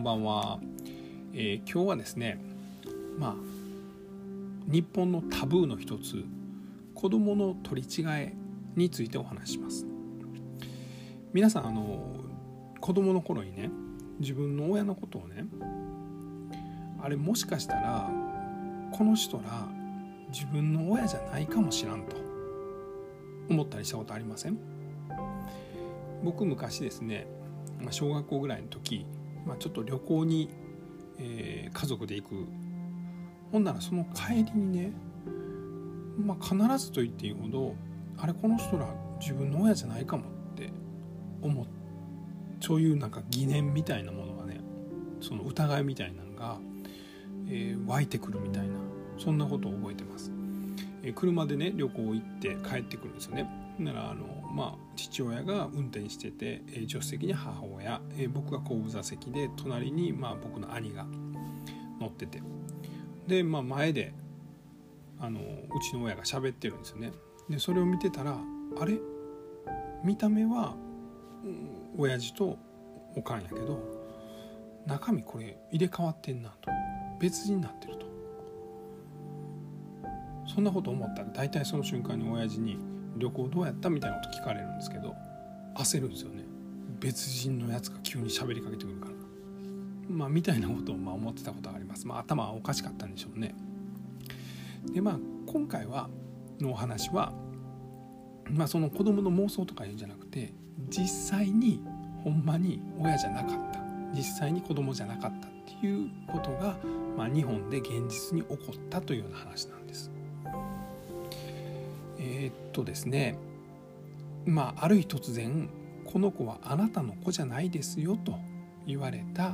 [0.00, 0.58] んばんは、
[1.34, 2.40] えー、今日はですね
[3.18, 3.34] まあ
[4.66, 6.24] 日本のタブーの一つ
[6.94, 8.34] 子供の取り違え
[8.76, 9.84] についてお話します。
[11.32, 12.16] 皆さんあの
[12.80, 13.70] 子供の頃にね
[14.18, 15.44] 自分の親のことをね
[17.02, 18.10] あれもしかしたら
[18.92, 19.68] この人ら
[20.32, 22.16] 自分の親じゃないかもしらんと
[23.50, 24.58] 思ったりしたことありません？
[26.24, 27.26] 僕昔ですね
[27.90, 29.04] 小学校ぐらいの時
[29.46, 30.50] まあ、ちょっと旅行に、
[31.18, 32.46] えー、家族で行く
[33.52, 34.92] ほんならその帰りにね、
[36.18, 37.74] まあ、必ずと言っていいほど
[38.18, 38.86] あれこの人ら
[39.20, 40.70] 自分の親じゃないかもって
[41.42, 41.66] 思っ
[42.60, 44.60] そういうなんか疑念みたいなものがね
[45.20, 46.58] その疑いみたいなのが、
[47.48, 48.74] えー、湧いてくるみたいな
[49.18, 50.30] そんなことを覚えてます。
[51.02, 53.48] えー、車でね旅行行って帰ってくるんですよね。
[53.84, 61.06] ならあのまあ、父親が運転してて、え助手席に母親、え僕が後部座席で隣に、まあ、僕の兄が
[62.00, 62.42] 乗ってて。
[63.26, 64.12] で、まあ、前で
[65.20, 65.44] あのう
[65.80, 67.12] ちの親が喋ってるんですよね。
[67.48, 68.36] でそれを見てたら
[68.80, 68.98] あれ？
[70.02, 70.74] 見た目は、
[71.44, 72.58] うん、親父と
[73.14, 73.78] おかんやけど
[74.86, 76.70] 中身これ入れ替わってんなと。
[77.20, 78.06] 別人になってると。
[80.46, 81.22] そんなこと思った。
[81.22, 82.78] ら大体その瞬間に親父に
[83.20, 85.14] 旅行どうやったみたいなこと聞かれるんですけど
[85.76, 86.44] 焦るんですよね。
[86.98, 89.12] 別人のやつが急に喋りかけてくるから。
[90.08, 92.06] まあみたいなことをまあ思ってたことがあります。
[92.06, 93.54] まあ頭はおかしかったんでしょうね。
[94.92, 96.10] でまあ今回は
[96.60, 97.32] のお話は
[98.50, 100.52] まあその子供の妄想とか言うんじゃなくて
[100.88, 101.80] 実際に
[102.24, 103.80] ほんまに親じゃなかった。
[104.12, 106.76] 実際に子供じゃなかったっていうことが、
[107.16, 109.79] まあ、日本で現実に起こったというような話なんです。
[112.30, 113.36] えー、っとですね
[114.46, 115.68] まあある日突然
[116.06, 118.38] この子はあなたの子じゃないですよと
[118.86, 119.52] 言われた、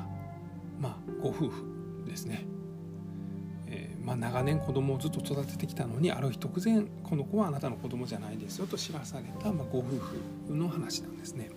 [0.81, 1.51] まあ、ご夫婦
[2.07, 2.47] ですね。
[3.67, 9.83] えー、まあ、長年子供をずっと育ててきたのにある日突然この子はあなたの子供じゃないですよと知らされた、まあ、ご夫
[10.47, 11.51] 婦の話なんですね。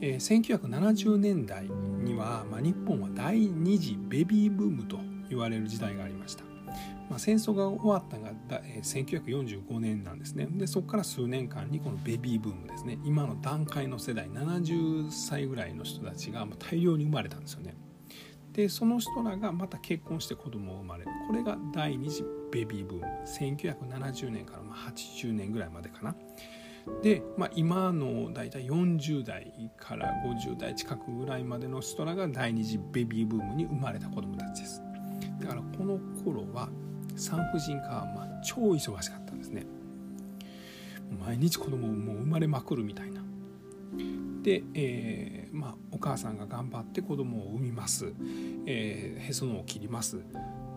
[0.00, 4.98] えー、1970年代には、まあ、日本は第二次ベビーブームと
[5.28, 6.49] 言われる時代がありました。
[7.10, 10.46] まあ、戦争が終わったのが1945年なんですね。
[10.48, 13.00] でそこから数年間にこのベビーブームですね。
[13.04, 17.74] 今の段階の世代70歳ぐらいの人たちが大量に生まれたんですよね。
[18.52, 21.10] でその人らがまた結婚して子供を生まれる。
[21.26, 23.06] これが第二次ベビーブーム。
[23.26, 26.14] 1970年からま80年ぐらいまでかな。
[27.02, 34.80] で、まあ、今の大体40代から50代近くぐらいまでの人らが第二次ベビーブームに生まれた子供たちです。
[35.40, 36.68] だからこの頃は
[37.20, 39.66] 産婦人科はまあ超忙しかったんですね。
[41.24, 43.20] 毎日子供もう生まれまくるみたいな。
[44.42, 48.14] で、えー、まあ、お母さんが頑張って子供を産みます、
[48.64, 50.22] えー、へそのを切ります。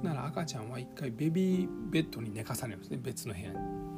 [0.01, 2.99] なら赤ちゃんは一回ベビーベッドに寝かされるんですね。
[3.01, 3.53] 別の部屋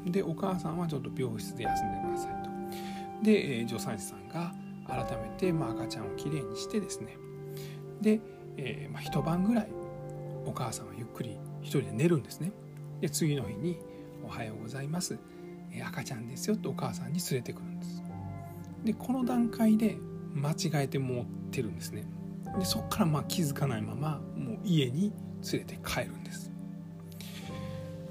[0.06, 0.12] に。
[0.12, 2.50] でお母さんはちょっと病室で休んでくださいと。
[3.24, 4.54] で、えー、助産師さんが
[4.88, 7.18] 改めて、まあ、赤ちゃんをきれいにしてですね。
[8.02, 8.20] で、
[8.58, 9.70] えーまあ、一晩ぐらい
[10.46, 12.52] お母さんはゆっくり一人で寝るんですね。
[13.02, 13.80] で次の日に
[14.24, 15.18] 「おはようございます。
[15.86, 18.04] 赤ちゃんですよ」とお母さんに連れてくるんです。
[18.84, 19.98] でこの段階で
[20.36, 22.06] 間違えて持ってるんですね。
[22.60, 25.12] でそこからまあ気づかないままもう家に
[25.52, 26.52] 連れて帰るんです。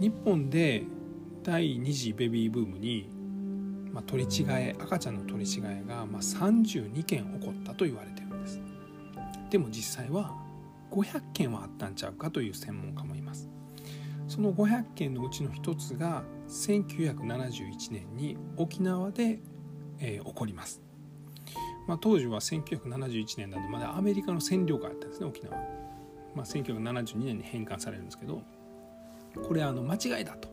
[0.00, 0.84] 日本で
[1.44, 3.08] 第2次ベビーブームに、
[3.92, 8.60] まあ、取り違え赤ちゃんの取り違えがまあ32件起こったと言われてるんです。
[9.48, 10.43] でも実際は
[10.94, 13.50] 500件はあったんちゃうかという専門家もいます。
[14.28, 19.40] その500件のうちの一つが1971年に沖縄で、
[20.00, 20.80] えー、起こります、
[21.86, 25.56] まあ、当時は1971年なんでまだアメリカの占領下だったんですね沖縄、
[26.34, 28.42] まあ、1972年に返還されるんですけど
[29.46, 30.48] これあの間違いだと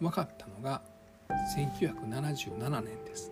[0.00, 0.82] 分かったのが
[1.56, 3.31] 1977年です。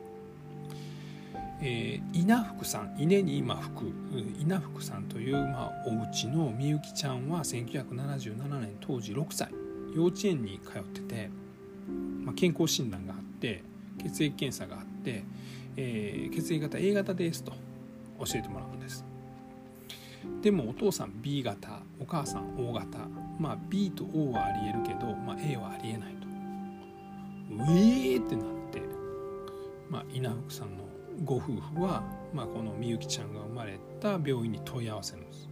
[1.63, 3.93] えー、稲福さん稲に今福
[4.39, 9.51] 稲福さんという、まあ、お家のみゆきちゃんは1977年当時6歳。
[9.95, 11.31] 幼稚園に通ってて、
[12.25, 13.63] まあ、健康診断があって
[13.99, 15.25] 血液検査があって、
[15.77, 17.53] えー、血液型 A 型ですと
[18.19, 19.05] 教えてもらうんです。
[20.43, 22.99] でもお父さん B 型お母さん O 型
[23.39, 26.27] まあ B と O はありえるけど、まあ、A はありえないと。
[26.29, 28.83] うえーってなって、
[29.89, 30.85] まあ、稲福さんの
[31.23, 32.03] ご夫婦は、
[32.33, 35.49] まあ、このみゆきちゃんが生まれた病院に問い合わせるんです。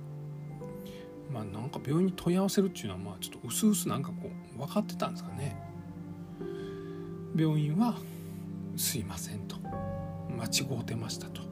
[1.31, 5.57] まあなんか病院に問い合わせるっていうのはまあちょっと薄々なんかこう分かってたんですかね。
[7.37, 7.97] 病院は
[8.77, 9.57] 「すいません」と
[10.37, 11.43] 「間違うてました」と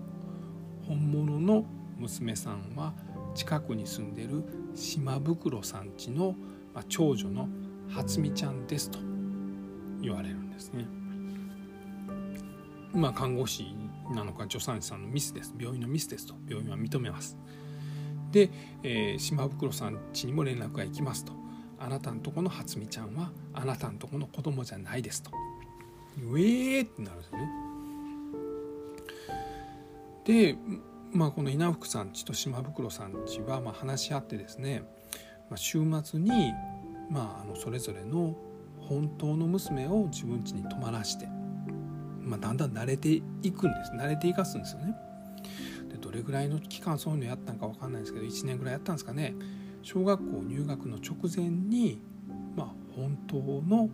[0.89, 1.65] 「本物の
[1.99, 2.95] 娘さんは
[3.35, 6.35] 近くに住んでる島袋さんちの、
[6.75, 7.49] まあ、長女の
[7.91, 8.99] 初美ちゃんですと
[10.01, 10.87] 言われるんですね。
[12.95, 13.75] まあ看護師
[14.14, 15.55] なのか助産師さんのミスです。
[15.58, 16.35] 病院のミスですと。
[16.49, 17.37] 病院は認めます。
[18.32, 18.50] で、
[18.82, 21.32] えー、島袋さん家にも連絡が行きますと。
[21.79, 25.31] あなたのとこの初美ちゃんはあなたのとこの子供じゃないですと。
[26.31, 27.50] うえーってなるんですよね。
[30.25, 30.56] で、
[31.12, 34.82] まあ、この稲福さんちと島袋さんちはまあ話し合ってですね、
[35.50, 36.52] まあ、週末に、
[37.11, 38.37] まあ、あのそれぞれの
[38.81, 41.29] 本当の娘を自分家に泊まらして、
[42.26, 43.93] まあ、だんだん慣れていくんです。
[43.93, 44.94] 慣れていかすんですよね。
[45.90, 49.34] でどれぐらいの期間そういうのやったんか分かんないですけど1年ぐらいやったんですかね。
[49.82, 52.00] 小学校入学の直前に、
[52.56, 53.88] まあ、本当の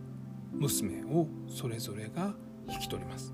[0.51, 2.33] 娘をそれぞれが
[2.67, 3.33] 引き取ります。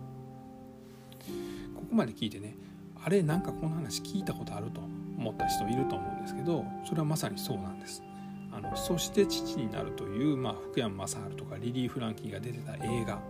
[1.73, 2.57] ここまで聞いてね
[3.01, 4.81] あれなんかこの話聞いたことあると
[5.17, 8.03] 思った人いると思うんですけどそれはまさにそうなんです。
[8.51, 13.21] あのそして父になるという、まあ、福山雅治とかリリー・フランキーが出てた映画。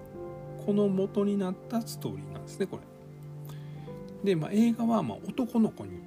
[0.70, 2.84] この元になったストーリーなんですねこれ。
[4.24, 6.00] で、まあ、映画はま男の子に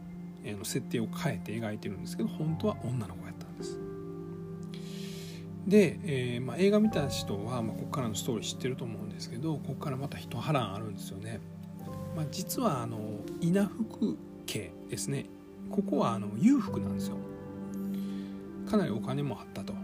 [0.56, 3.80] の設定を変えて描いてるんですけど本当は女の子やったんです。
[5.66, 11.40] で、えー、まあ、映画見た人は、まあ、ここからのストーリー知ってると思うんですけどここからまた一波乱あるんですよね、
[12.14, 12.98] まあ、実はあの
[13.40, 14.16] 稲福
[14.46, 15.26] 家ですね。
[15.70, 17.16] ここはあの裕福なんですよ。
[18.70, 19.74] かなりお金もあったと。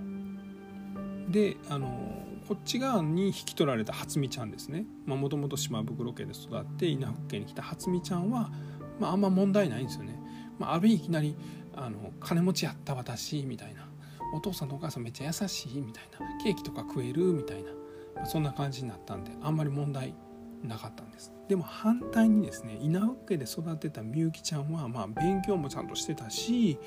[1.30, 4.86] であのこっち側に引き取られた初美ちゃんですね。
[5.04, 8.50] もともと島袋家で育って稲福家に来た初美ちゃんは、
[8.98, 10.18] まあ、あんま問題ないんですよね、
[10.58, 11.36] まあ、ある日いきなり
[11.76, 13.86] あの金持ちやった私みたいな。
[14.34, 16.42] お父さんとお母さんめっちゃ優しいみたいな。
[16.42, 17.70] ケーキとか食えるみたいな、
[18.16, 20.14] まあ、そんな感じになったんであんまり問題
[20.62, 26.78] なかったんですでも反対にですね稲福家で育てたみゆきちゃんはまあ勉強もちゃんとしてたし、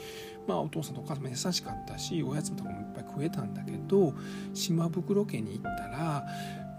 [0.48, 4.14] まあ、お父さんとお母さんも優しかったしおやつとかもいっぱい食えたんだけど
[4.54, 6.26] 島袋家に行ったら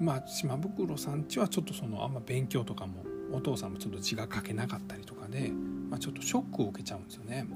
[0.01, 5.51] まあ島袋さんちはちょっとそのあんま勉強とかもお父さんもちょっと字が書けなかったりとかで、
[5.91, 7.47] まあ、ちょっとショックを受けちゃうんですよね。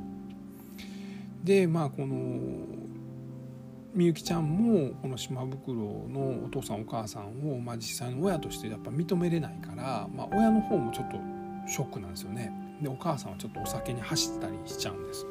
[1.44, 2.75] でまあこの
[3.96, 11.16] みゆきちゃんもこの島袋のお父さんお母さんを、まあ、実際の親としてやっぱ認めれないから、まあ、親の方もちょっと
[11.66, 12.52] ショックなんですよね。
[12.82, 15.26] でお母さんはちょっとお酒に走ったりしちゃうんです。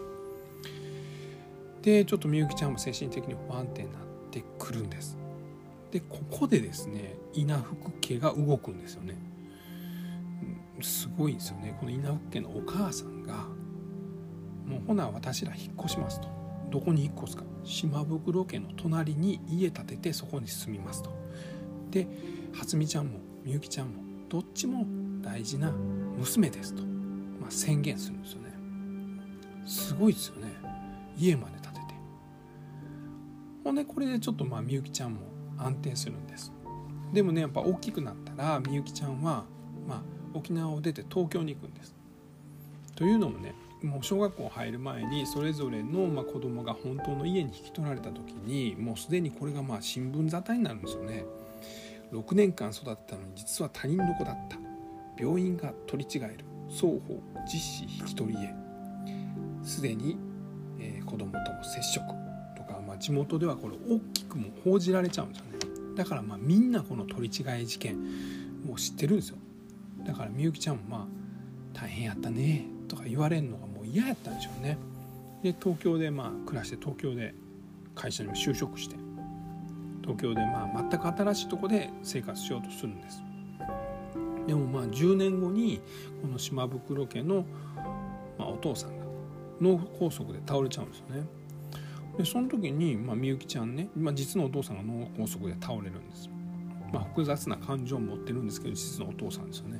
[1.84, 4.02] でちょっとみゆきちゃんも精神的に不安定になっ
[4.32, 5.16] てくるんです。
[5.92, 9.16] でここでですね稲福家が動くんですよね。
[10.82, 11.78] すごいんですよね。
[11.80, 13.46] この稲福家のお母さんが
[14.66, 16.28] もうほな私ら引っ越しますと。
[16.72, 17.44] どこに引っ越すか。
[17.66, 21.12] 島袋家の隣に家建ててそこに住みますと。
[21.92, 22.08] で
[22.54, 24.86] 初美ちゃんもみゆきちゃんもどっちも
[25.22, 28.54] 大事な娘ですと、まあ、宣言するんですよね。
[29.66, 30.48] すごいですよね。
[31.18, 31.86] 家まで建てて。
[33.64, 35.22] ほんでこれでちょっとまあみゆきちゃんも
[35.58, 36.52] 安定するんです。
[37.14, 39.46] でもねやっぱ大きくなったらみゆきちゃんは、
[39.88, 40.02] まあ、
[40.34, 41.96] 沖縄を出て東京に行くんです。
[42.96, 43.54] というのもね
[43.86, 51.26] もう小学校入る前にそれぞれのまあ子供が本当の家に引き取られた時にもうすでにこれがまあ新聞沙汰になるんですよね。
[52.12, 54.58] 6年間育てたのに実は他人の子だった。
[55.18, 56.46] 病院が取り違える。
[56.70, 57.00] 双方
[57.46, 58.54] 実施引き取りへ。
[59.64, 60.18] すでに、
[60.80, 62.06] えー、子供とも接触。
[62.56, 65.52] とか、まあ、地元ではこれ大きくも報じられちゃうんですよね。
[65.96, 67.98] だからまあみんなこの取り違え事件
[68.66, 69.38] もう知ってるんですよ。
[70.06, 71.06] だからみゆきちゃんもまあ
[71.74, 73.66] 大変やったねとか言われるのが
[73.96, 74.78] 嫌やったんでしょうね。
[75.42, 77.34] で東京でまあ暮らして東京で
[77.96, 78.98] 会社にも就職して
[80.02, 83.24] 東京でまあ全く新しいとこで生活しようとするんです。
[84.48, 85.80] でもまあ10年後に
[86.22, 87.46] この島袋家の、
[88.38, 89.06] まあ、お父さんが
[89.62, 91.28] 脳梗塞で倒れちゃうんですよね。
[92.18, 96.30] でその時に、まあ、みゆきちゃんね、まあ、実のお父さんが脳梗塞で倒れるんです、
[96.94, 99.80] まあ、複雑な感情を持ってるんですけど実のお父さんですよね。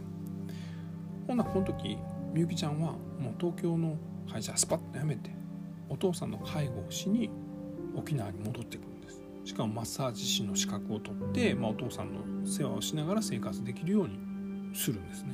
[1.28, 1.98] ほんなこの時
[2.36, 3.98] みゆきちゃんはもう東京の
[4.30, 5.34] 会社スパッと辞めて
[5.88, 7.30] お父さんの介護をしに
[7.96, 9.22] 沖縄に戻ってくるんです。
[9.46, 15.34] しかもマッサージ師の資格を取って、まあ、お父さんの世話をしながら生活できるようにするんですね。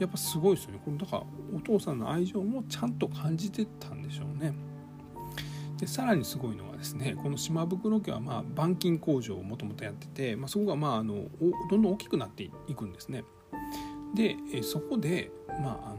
[0.00, 0.80] やっぱすごいですよね。
[0.84, 1.22] これだから
[1.54, 4.52] お父さんの愛情もちゃんと感じてたんでしょうね。
[5.78, 11.26] でさらにすごいのはですねこの島袋家はまあ板金工場をもともとやってて、まあ、そこがまああの
[11.70, 13.22] どんどん大きくなっていくんですね。
[14.14, 15.98] でそこで、まあ、あの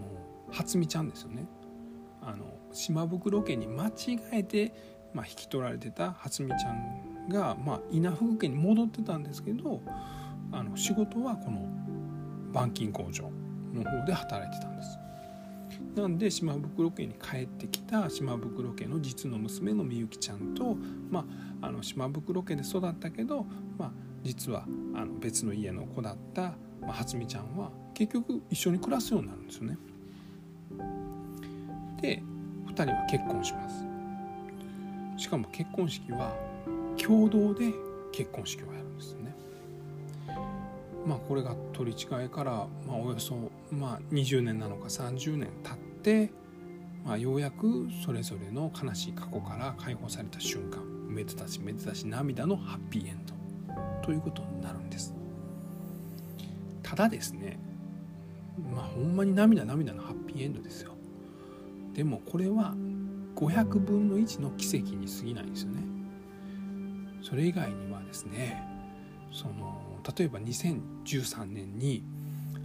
[0.51, 1.47] 初美ちゃんですよね
[2.21, 4.73] あの島袋家に間違えて、
[5.13, 9.81] まあ、引き取られてた初美ちゃんが、まあ、稲福家に戻ってたんですけど
[10.51, 11.67] あの仕事はこの
[12.51, 13.29] 板金工場
[13.73, 14.99] の方で働いてたんです。
[15.95, 20.75] なんで島袋家に帰ってきた島袋家の実の娘のみゆきちゃんと、
[21.09, 21.25] ま
[21.61, 23.45] あ、あの島袋家で育ったけど、
[23.77, 23.91] まあ、
[24.23, 29.77] 実はあの別の家の子だった、まあ、初美ちゃんは結局一緒に暮らすようになるんですよね。
[32.01, 32.23] で
[32.67, 33.85] 2人は結婚します。
[35.17, 36.33] しかも結婚式は
[36.97, 37.71] 共同で
[38.11, 39.35] 結婚式をやるんですよね。
[41.05, 42.51] まあこれが取り違えから、
[42.87, 43.35] まあ、およそ、
[43.71, 46.31] まあ、20年なのか30年経って、
[47.05, 53.33] まあ、ようやくそれぞれの悲しい過去から解放された瞬間めでたしめでたし涙のハッピーエンド
[54.03, 55.13] ということになるんです
[56.91, 57.57] ただですね
[58.69, 60.91] まあほんまに涙涙のハッピーエンドですよ
[61.93, 62.75] でもこれは
[63.37, 65.83] 500分の1の奇跡に過ぎないんですよね
[67.21, 68.61] それ以外にはですね
[69.31, 72.03] その例えば2013年に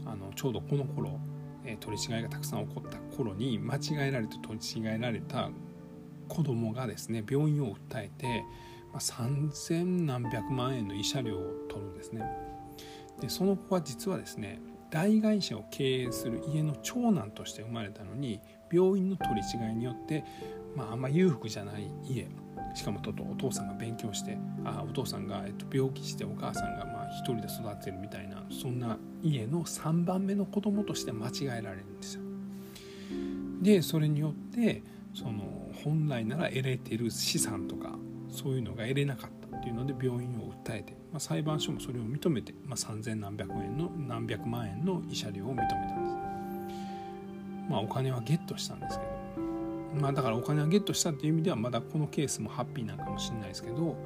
[0.05, 1.21] あのちょうどこの頃、
[1.65, 5.51] え取り違いがたくさん起こった頃に間違えられて取り違えられた
[6.29, 8.45] 子供がですね病院を訴えて、
[8.93, 12.46] まあ、3,000何百万円の慰謝料を取るんですね。
[13.21, 20.25] でその子は実はですね大会社を経営する家の長男として生まれたのに病院の取り違いによって、
[20.75, 22.29] まあ、あんま裕福じゃない家
[22.75, 32.23] しかもとお父さんが勉強してあお父さんが、えっと、病気してお母さんがまあ一人で育てるみたいなそんな家の3番目の子供として間違えられるんですよ。
[33.63, 34.83] でそれによって
[35.15, 46.17] その本来なら得れてる資産とかそういうのが得れなかったっていうので病院を訴えて、まあ、裁判所もそれを認めて、まあ、3,000何百円の何百万円の慰謝料を認めたんです。
[47.69, 49.17] まあお金はゲットしたんですけど。
[50.01, 53.97] まあだからお金をゲットしたっていう意味ではまだこのケースもハッピーなんかもしれないですけど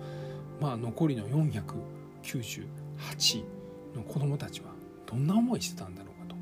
[0.61, 3.45] まあ残りの498
[3.95, 4.69] の子供たちは
[5.07, 6.37] どんな思いしてたんだろうかと。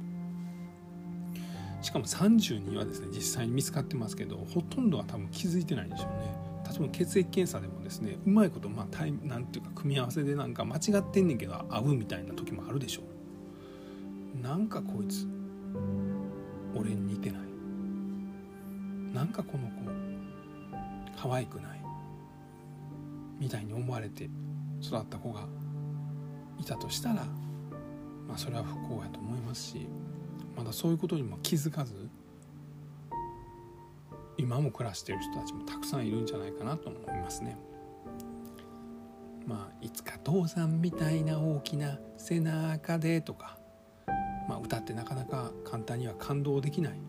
[1.83, 6.38] しかも30人はですね実際に見つかってますけどほとんどは多分気づいてないんでしょうね。
[6.79, 14.43] 例えば血液検査でもですねうまいことまあタイなんていうか組み合わせでなんか間違ってんねんけど合うみたいな時もあるでしょう。
[14.43, 15.27] なんかこいつ
[16.75, 17.41] 俺に似てない。
[19.13, 21.79] なんかこの子可愛くない。
[23.39, 24.29] みたいに思われて
[24.83, 25.47] 育った子が
[26.59, 27.25] いたとしたら
[28.27, 29.89] まあそれは不幸やと思いますし
[30.57, 32.08] まだそういうことにも気づかず
[34.39, 37.59] 今も暮らしている人たちもたくさんいるんじゃないかなと思いますね。
[39.47, 43.59] まあ、いつか父さんみたいな大きな背中でとか、
[44.49, 47.01] まあ、歌ってなかなか簡単には感動できない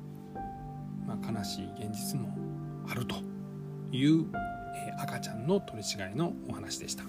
[1.10, 2.30] まあ、悲しい現実も
[2.88, 3.16] あると
[3.92, 4.26] いう、
[4.76, 7.04] えー、赤ちゃんの取り違いのお話でした、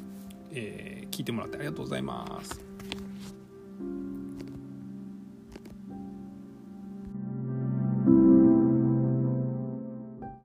[0.52, 2.69] えー、聞いてもらってありがとうございます